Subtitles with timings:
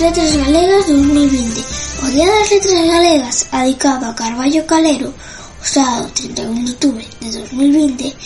[0.00, 1.64] letras galegas 2020.
[2.02, 5.12] O Día das Letras Galegas, adicado a Carballo Calero,
[5.60, 8.16] o sábado 31 de outubro de 2020,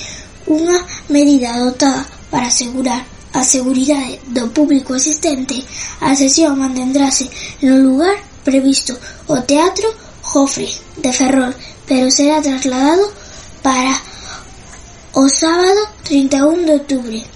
[0.54, 0.78] unha
[1.10, 3.02] medida adotada para asegurar
[3.34, 5.66] a seguridade do público asistente,
[5.98, 7.26] a sesión mantendrase
[7.66, 8.94] no lugar previsto.
[9.26, 9.90] O Teatro
[10.22, 10.70] Jofre
[11.02, 11.50] de Ferrol,
[11.90, 13.02] pero será trasladado
[13.66, 13.98] para
[15.18, 17.33] o sábado 31 de outubro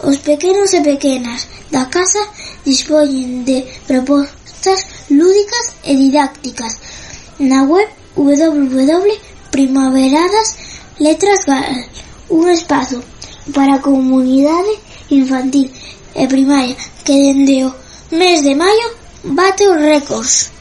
[0.00, 2.18] Os pequenos e pequenas da casa
[2.64, 6.80] dispoñen de propostas lúdicas e didácticas
[7.38, 10.56] na web www.primaveradas
[10.98, 11.86] letras gal,
[12.30, 13.04] un espazo
[13.54, 15.70] para a comunidade infantil
[16.14, 17.74] e primaria que dende o
[18.10, 18.88] mes de maio
[19.24, 20.52] bate os récords.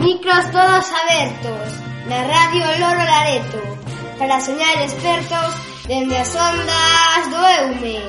[0.00, 1.68] Micros todos abertos
[2.08, 3.60] na Radio Loro Lareto
[4.18, 8.00] para soñar expertos dende as ondas do Eume.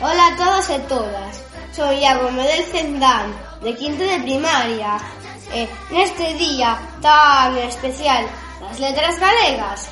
[0.00, 1.42] Ola a todos e todas,
[1.74, 4.98] son Iago Medel Zendán, de quinto de primaria,
[5.54, 8.24] e neste día tan especial
[8.60, 9.90] das letras galegas,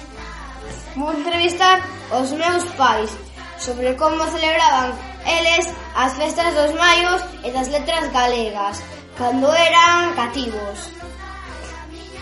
[0.95, 1.83] vou entrevistar
[2.13, 3.11] os meus pais
[3.59, 4.95] sobre como celebraban
[5.27, 5.67] eles
[5.97, 8.83] as festas dos maios e das letras galegas,
[9.19, 10.79] cando eran cativos.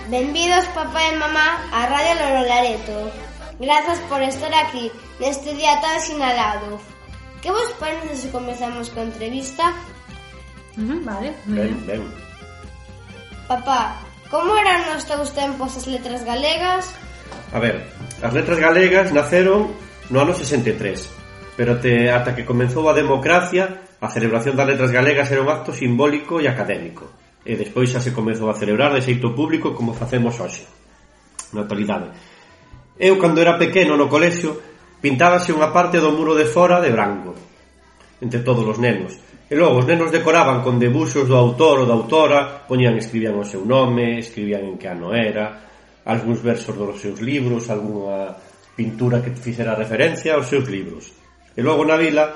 [0.08, 3.23] Benvidos papá e mamá a Radio Loro Lareto.
[3.64, 6.76] Grazas por estar aquí neste día tan sinalado.
[7.40, 9.72] Que vos parece se comezamos coa entrevista?
[10.76, 12.04] Uh -huh, vale, ben, ben.
[13.48, 16.92] Papá, como eran nos teus tempos as letras galegas?
[17.56, 17.88] A ver,
[18.20, 19.72] as letras galegas naceron
[20.12, 25.32] no ano 63, pero te, ata que comenzou a democracia, a celebración das letras galegas
[25.32, 27.08] era un acto simbólico e académico,
[27.40, 30.68] e despois xa se comezou a celebrar de xeito público como facemos hoxe,
[31.56, 32.12] na actualidade.
[32.94, 34.54] Eu, cando era pequeno no colexio,
[35.02, 37.34] pintábase unha parte do muro de fora de branco,
[38.22, 39.18] entre todos os nenos.
[39.50, 43.42] E logo os nenos decoraban con debuxos do autor ou da autora, poñían, escribían o
[43.42, 45.66] seu nome, escribían en que ano era,
[46.06, 48.38] algúns versos dos seus libros, algunha
[48.78, 51.10] pintura que fixera referencia aos seus libros.
[51.50, 52.30] E logo na vila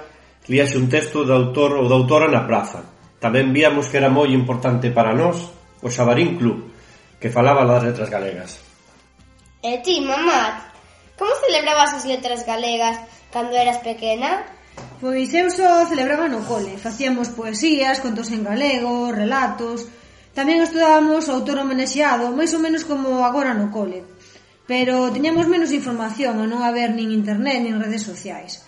[0.51, 2.83] líase un texto do autor ou da autora na praza.
[3.23, 6.67] Tamén víamos que era moi importante para nós o Xabarín Club,
[7.23, 8.68] que falaba das letras galegas.
[9.63, 10.71] E ti, mamá,
[11.19, 12.97] como celebrabas as letras galegas
[13.35, 14.47] cando eras pequena?
[15.03, 16.79] Pois eu só celebraba no cole.
[16.79, 19.91] Facíamos poesías, contos en galego, relatos...
[20.39, 24.07] Tamén estudábamos o autor homenaxeado, máis ou menos como agora no cole.
[24.71, 28.63] Pero tiñamos menos información a non haber nin internet nin redes sociais.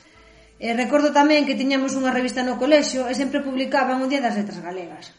[0.58, 4.34] E recordo tamén que tiñamos unha revista no colexio e sempre publicaban o Día das
[4.34, 5.14] Letras Galegas.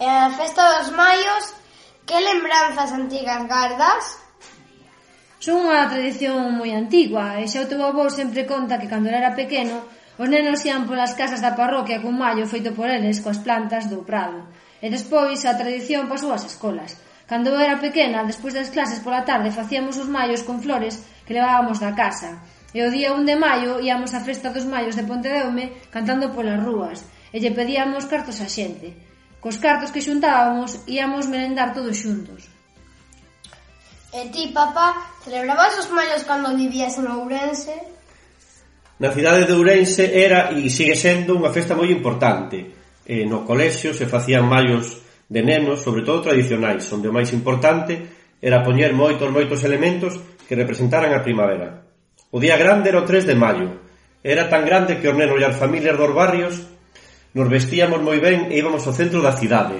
[0.00, 1.52] E a Festa dos Maios
[2.08, 4.04] Que lembranzas antigas gardas?
[5.44, 9.36] Son unha tradición moi antigua e xa o teu avó sempre conta que cando era
[9.36, 9.76] pequeno
[10.16, 14.08] os nenos ian polas casas da parroquia cun mallo feito por eles coas plantas do
[14.08, 14.40] prado.
[14.80, 16.96] E despois a tradición pasou ás escolas.
[17.28, 21.36] Cando eu era pequena, despois das clases pola tarde facíamos os mallos con flores que
[21.36, 22.40] levábamos da casa.
[22.72, 26.56] E o día 1 de maio íamos á festa dos mallos de Pontedeume cantando polas
[26.64, 29.07] rúas e lle pedíamos cartos á xente.
[29.38, 32.50] Cos cartos que xuntábamos íamos merendar todos xuntos.
[34.10, 37.76] E ti, papá, celebrabas os maios cando vivías en Ourense?
[38.98, 42.74] Na cidade de Ourense era e sigue sendo unha festa moi importante.
[43.06, 44.98] Eh, no colexio se facían maios
[45.28, 47.94] de nenos, sobre todo tradicionais, onde o máis importante
[48.40, 50.16] era poñer moitos moitos elementos
[50.48, 51.84] que representaran a primavera.
[52.32, 53.68] O día grande era o 3 de maio.
[54.24, 56.54] Era tan grande que os nenos e as familias dos barrios
[57.38, 59.78] Nos vestíamos moi ben e íbamos ao centro da cidade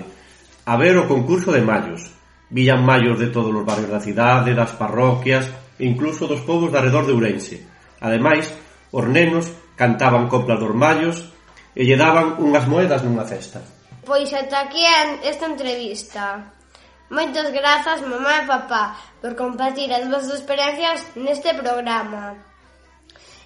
[0.62, 2.06] a ver o concurso de mallos.
[2.54, 6.78] Villan mallos de todos os barrios da cidade, das parroquias e incluso dos povos de
[6.78, 7.66] arredor de Ourense.
[7.98, 8.46] Ademais,
[8.94, 11.34] os nenos cantaban coplas dos mallos
[11.74, 13.58] e lle daban unhas moedas nunha cesta.
[14.06, 14.86] Pois ata aquí
[15.26, 16.54] esta entrevista.
[17.10, 22.38] Moitas grazas, mamá e papá, por compartir as vosas experiencias neste programa.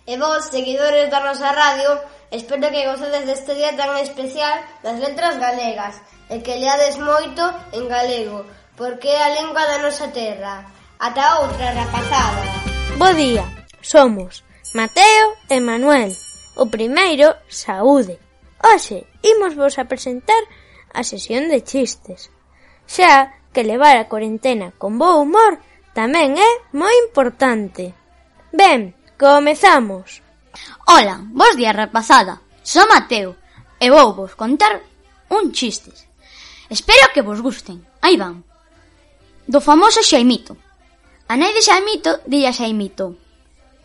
[0.06, 1.94] E vos, seguidores da nosa radio,
[2.34, 7.87] espero que gozades deste día tan especial das letras galegas e que leades moito en
[7.87, 8.43] galego,
[8.75, 10.66] porque é a lingua da nosa terra.
[10.99, 12.43] Ata outra rapazada.
[12.99, 13.46] Bo día,
[13.78, 14.43] somos
[14.75, 16.10] Mateo e Manuel.
[16.58, 18.19] O primeiro, saúde.
[18.58, 20.43] Hoxe, imos vos a presentar
[20.90, 22.31] a sesión de chistes.
[22.90, 25.62] Xa que levar a cuarentena con bo humor
[25.94, 27.94] tamén é moi importante.
[28.50, 30.20] Ben, Comezamos.
[30.84, 32.42] Ola, vos días repasada.
[32.66, 33.38] Sou Mateo
[33.78, 34.82] e vou vos contar
[35.30, 35.94] un chiste.
[36.66, 37.86] Espero que vos gusten.
[38.02, 38.42] Aí van.
[39.46, 40.58] Do famoso Xaimito.
[41.30, 43.14] A nai de Xaimito dille a Xaimito.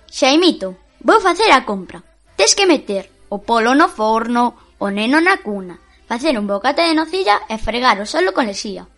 [0.09, 2.01] Xaimito, vou facer a compra.
[2.33, 5.77] Tes que meter o polo no forno, o neno na cuna,
[6.09, 8.89] facer un bocata de nocilla e fregar o solo con lexía.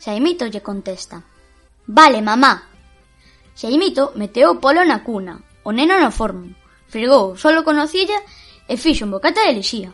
[0.00, 1.20] Xaimito lle contesta.
[1.84, 2.64] Vale, mamá.
[3.52, 6.54] Xaimito meteu o polo na cuna, O neno no forno,
[6.88, 8.18] fregou, solo con nocilla
[8.66, 9.90] e fixo un bocata de lixía.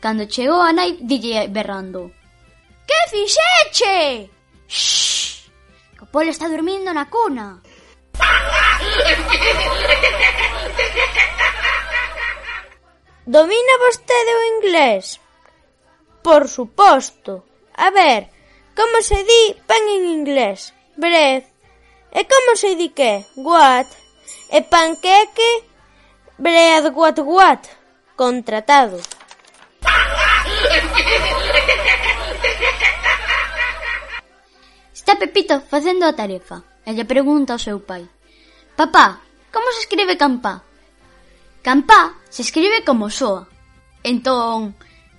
[0.00, 2.12] Cando chegou a nai, dille berrando.
[2.88, 4.30] Que fixeche?
[4.68, 5.50] Shhh,
[5.96, 7.60] que o polo está dormindo na cuna.
[13.26, 15.20] Domina vostede o inglés?
[16.22, 17.44] Por suposto.
[17.74, 18.30] A ver,
[18.76, 20.72] como se di pan en inglés?
[20.96, 21.44] Breath.
[22.12, 23.26] E como se di que?
[23.36, 24.05] What?
[24.50, 25.64] e Panqueque
[26.38, 27.68] bread what what
[28.16, 29.00] contratado.
[34.92, 38.08] Está Pepito facendo a tarefa e lle pregunta ao seu pai.
[38.76, 39.20] Papá,
[39.52, 40.62] como se escribe campá?
[41.62, 43.48] Campá se escribe como soa.
[44.02, 44.74] Entón,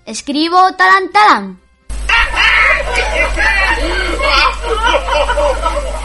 [0.06, 1.60] escribo talan talán.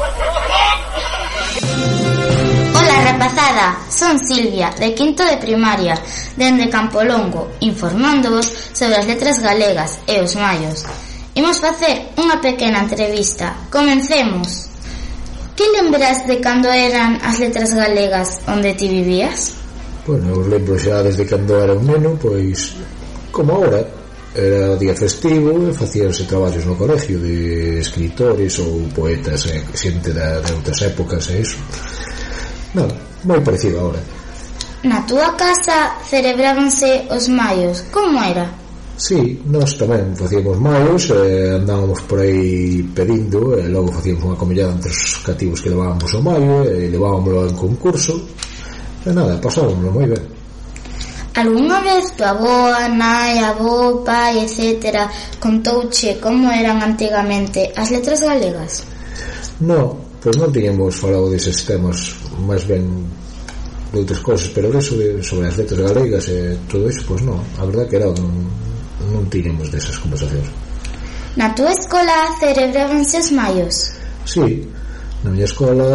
[3.22, 5.94] Rapazada, son Silvia, de quinto de primaria,
[6.36, 10.82] dende Campolongo, informándovos sobre as letras galegas e os maios.
[11.38, 13.54] Imos facer unha pequena entrevista.
[13.70, 14.66] Comencemos.
[15.54, 19.54] Que lembras de cando eran as letras galegas onde ti vivías?
[20.02, 22.74] Bueno, eu lembro xa desde cando era un neno, pois
[23.30, 23.86] como agora,
[24.34, 30.42] era día festivo e facíanse traballos no colegio de escritores ou poetas e xente da,
[30.42, 31.62] de outras épocas e iso
[32.74, 34.00] nada, moi parecido agora.
[34.82, 38.50] Na túa casa celebrábanse os maios, como era?
[38.98, 44.38] Sí, nós tamén facíamos maios, eh, andábamos por aí pedindo, e eh, logo facíamos unha
[44.38, 48.14] comellada entre os cativos que levábamos o maio, eh, e eh, levábamoslo en concurso,
[49.06, 50.22] e nada, pasábamoslo moi ben.
[51.32, 55.08] Algúnha vez tua a nai, avó, pai, etc.
[55.40, 58.84] contouche como eran antigamente as letras galegas?
[59.62, 62.14] No, pois non tiñemos falado deses temas
[62.46, 62.86] máis ben
[63.92, 67.42] de outras cousas pero eso de, sobre as letras galegas e todo iso, pois non.
[67.58, 68.32] A verdad que era non,
[69.12, 70.48] non tiñemos desas conversacións.
[71.36, 73.76] Na túa escola celebrábanse os maios?
[74.24, 74.62] Si, sí,
[75.22, 75.86] na miña escola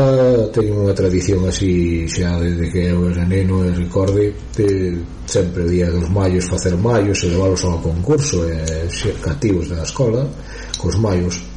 [0.55, 5.71] teño unha tradición así xa desde que eu era neno e recorde de, sempre o
[5.71, 10.23] día dos maios facer maios e leválos a un concurso e ser cativos da escola
[10.79, 11.56] cos maios.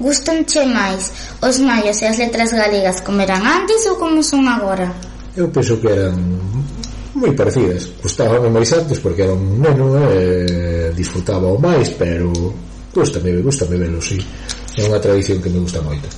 [0.00, 1.12] Gustanche máis
[1.44, 4.88] os maios e as letras galegas como eran antes ou como son agora?
[5.36, 6.16] Eu penso que eran
[7.12, 7.92] moi parecidas.
[8.00, 12.32] Gustábame máis antes porque era un neno e disfrutaba o máis, pero
[12.96, 14.16] gustame, gustame velo, sí.
[14.80, 16.08] É unha tradición que me gusta moito.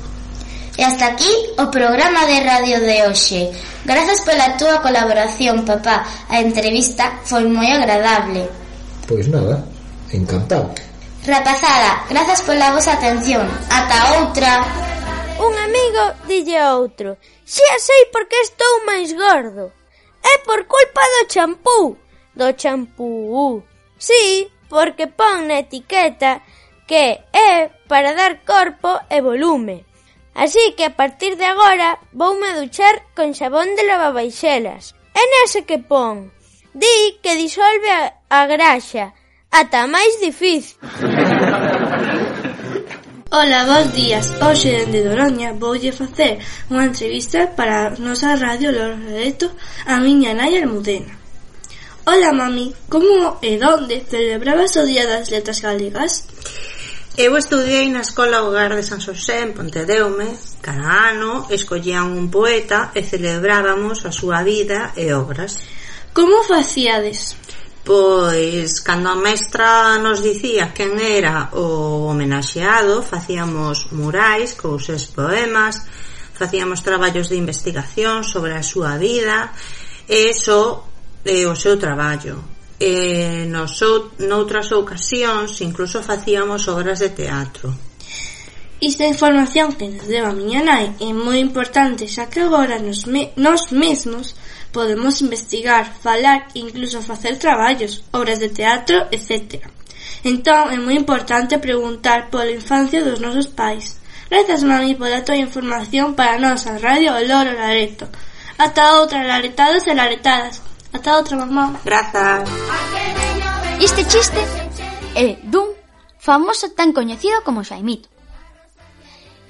[0.79, 3.51] E hasta aquí o programa de radio de hoxe.
[3.85, 6.07] Grazas pola túa colaboración, papá.
[6.31, 8.47] A entrevista foi moi agradable.
[9.11, 9.59] Pois nada,
[10.15, 10.92] encantado.
[11.25, 13.47] Rapazada, grazas pola vosa atención.
[13.71, 14.67] Ata outra.
[15.39, 17.15] Un amigo dille a outro:
[17.47, 19.71] "Xa sei por que estou máis gordo.
[20.19, 21.97] É por culpa do champú."
[22.35, 23.63] Do champú.
[23.99, 26.43] Sí, porque pon na etiqueta
[26.91, 29.87] que é para dar corpo e volume.
[30.35, 34.99] Así que a partir de agora voume duchar con xabón de lavabaixelas.
[35.15, 36.35] E nese que pon,
[36.75, 39.15] di que disolve a, a graxa,
[39.53, 40.75] ata máis difícil.
[43.33, 44.29] Ola, bons días.
[44.45, 46.37] Hoxe dende Doroña voulle facer
[46.69, 49.49] unha entrevista para a nosa radio Loreto
[49.89, 51.17] a miña nai Almudena.
[52.05, 52.77] Ola, mami.
[52.93, 56.29] Como e onde celebrabas o Día das Letras Galegas?
[57.17, 60.37] Eu estudiei na Escola Hogar de San Xosé en Pontedeume.
[60.61, 65.57] Cada ano escollían un poeta e celebrábamos a súa vida e obras.
[66.13, 67.41] Como facíades?
[67.85, 75.83] Pois, cando a mestra nos dicía quen era o homenaxeado, facíamos murais, cousas poemas,
[76.31, 79.51] facíamos traballos de investigación sobre a súa vida
[80.07, 80.87] e iso
[81.27, 82.39] é o seu traballo.
[82.79, 83.83] E nos,
[84.19, 87.75] noutras ocasións incluso facíamos obras de teatro.
[88.83, 93.07] Esta información que nos deu a miña nai é moi importante xa que agora nos,
[93.07, 94.35] me, nos mesmos
[94.73, 99.69] Podemos investigar, falar, incluso facer traballos, obras de teatro, etcétera.
[100.25, 103.99] Entón, é moi importante preguntar pola infancia dos nosos pais.
[104.31, 108.09] Grazas, mami, pola tua información para a nosa Radio Oloro Lareto.
[108.57, 110.63] Ata outra, laretados e laretadas.
[110.95, 111.77] Ata outra, mamá.
[111.85, 112.49] Grazas.
[113.83, 114.39] Este chiste
[115.19, 115.75] é dun
[116.23, 118.09] famoso tan coñecido como Xaimito.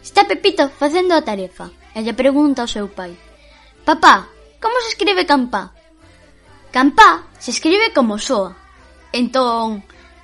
[0.00, 3.12] Está Pepito facendo a tarefa e lle pregunta ao seu pai.
[3.84, 4.31] Papá,
[4.62, 5.72] Como se escribe campá?
[6.70, 8.56] Campá se escribe como soa.
[9.12, 9.82] Entón,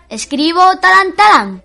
[0.09, 1.63] escribo talán talán.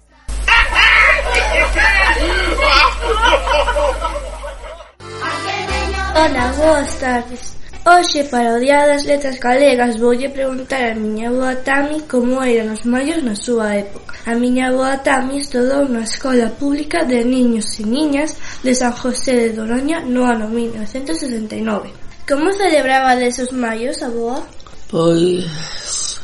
[6.15, 7.53] Hola, boas tardes.
[7.85, 12.73] Hoxe, para o Día das Letras Galegas, voulle preguntar a miña boa Tami como eran
[12.73, 14.17] os maios na súa época.
[14.25, 18.33] A miña boa Tami estudou na Escola Pública de Niños e Niñas
[18.65, 22.02] de San José de Doroña no ano 1969.
[22.27, 24.47] Como celebrabades os maios, aboa?
[24.87, 25.43] Pois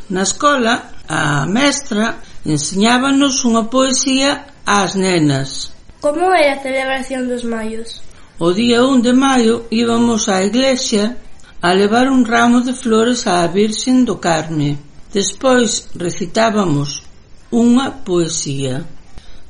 [0.10, 5.76] na escola a mestra enseñábanos unha poesía ás nenas.
[6.00, 8.00] Como era a celebración dos maios?
[8.40, 11.20] O día 1 de maio íbamos á iglesia
[11.60, 14.80] a levar un ramo de flores á Virxen do Carme.
[15.12, 17.04] Despois recitábamos
[17.52, 18.88] unha poesía.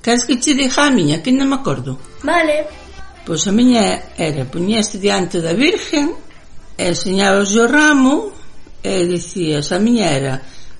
[0.01, 2.01] Queres que che diga a miña, que non me acordo?
[2.25, 2.65] Vale.
[3.21, 6.28] Pois a miña era, poñeste diante da Virgen
[6.87, 8.31] enseñabas o ramo
[8.79, 10.35] e eh, dicías, a miña era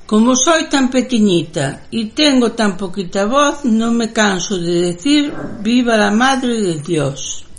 [0.08, 5.30] como soy tan pequeñita e tengo tan poquita voz non me canso de decir
[5.60, 7.50] viva la madre de Dios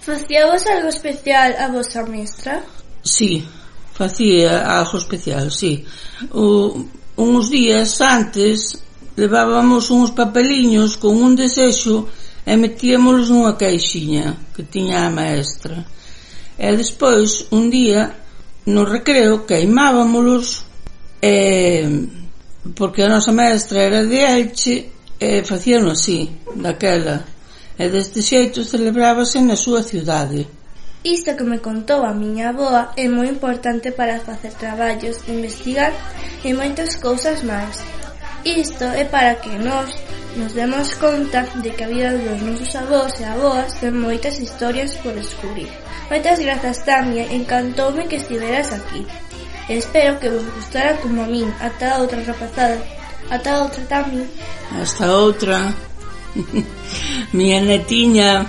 [0.00, 2.64] Facíamos algo especial a vosa mestra?
[3.02, 3.46] Sí,
[3.92, 5.84] facía algo especial, sí.
[6.32, 6.82] O,
[7.16, 8.80] uns días antes
[9.14, 12.08] levábamos uns papeliños con un desexo
[12.48, 15.84] e metíamolos nunha caixiña que tiña a maestra
[16.60, 18.12] e despois un día
[18.68, 20.68] no recreo queimábamolos
[21.22, 21.88] e,
[22.76, 27.24] porque a nosa mestra era de Elche e facían así, daquela
[27.80, 30.44] e deste xeito celebrábase na súa cidade.
[31.00, 35.96] Isto que me contou a miña aboa é moi importante para facer traballos, investigar
[36.44, 37.80] e moitas cousas máis.
[38.44, 39.88] Isto é para que nós
[40.36, 44.94] nos demos conta de que a vida dos nosos avós e avós ten moitas historias
[45.02, 45.70] por descubrir.
[46.10, 49.06] Moitas grazas, Tania, encantoume que estiveras aquí.
[49.68, 51.46] Espero que vos gustara como a min.
[51.60, 52.78] Ata outra rapazada.
[53.30, 54.26] Ata outra, Tami.
[54.74, 55.72] Hasta outra.
[57.32, 58.46] Miña netiña.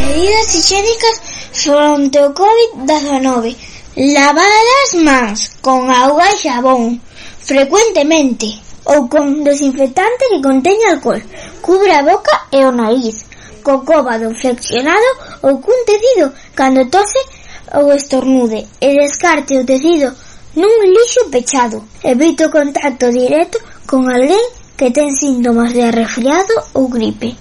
[0.00, 1.16] Medidas higiénicas
[1.52, 3.56] fronte ao COVID-19.
[3.94, 6.98] Lavar as mans con auga e xabón
[7.38, 11.22] frecuentemente ou con desinfectante que conteña alcohol.
[11.60, 13.24] Cubre a boca e o nariz,
[13.62, 15.10] co cóbado flexionado
[15.42, 17.20] ou cun tecido cando tose
[17.74, 20.10] ou estornude e descarte o tecido
[20.58, 21.78] nun lixo pechado.
[22.02, 24.42] Evite o contacto directo con alguén
[24.76, 27.36] que ten síntomas de resfriado ou gripe.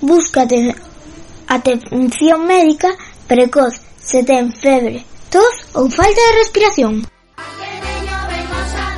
[0.00, 0.46] Busca
[1.48, 2.94] atención médica
[3.26, 7.15] precoz se ten febre, tos ou falta de respiración.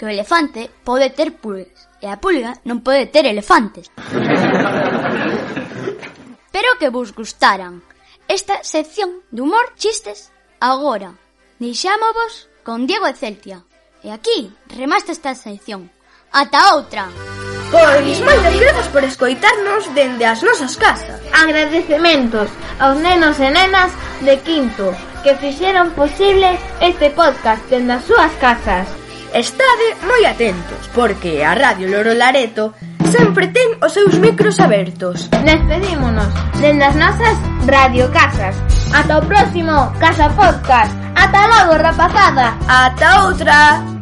[0.00, 3.92] que o elefante pode ter pulgas e a pulga non pode ter elefantes.
[6.56, 7.84] Pero que vos gustaran
[8.24, 11.12] esta sección de humor chistes agora.
[11.60, 13.60] Deixámovos con Diego e Celtia.
[14.00, 15.92] E aquí remasta esta sección.
[16.32, 17.12] Ata outra!
[17.68, 21.20] Pois, moitas grazas por escoitarnos dende as nosas casas.
[21.36, 22.48] Agradecementos
[22.80, 23.92] aos nenos e nenas
[24.24, 28.99] de Quinto que fixeron posible este podcast dende as súas casas.
[29.34, 32.74] Estade moi atentos, porque a Radio Loro Lareto
[33.06, 35.30] sempre ten os seus micros abertos.
[35.46, 38.58] Despedímonos dende as nosas radiocasas.
[38.90, 40.90] Ata o próximo Casa Podcast.
[41.14, 42.58] Ata logo, rapazada.
[42.66, 43.99] Ata outra.